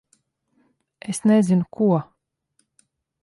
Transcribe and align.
Es 1.11 1.19
nezinu 1.31 1.61
ko... 1.79 1.85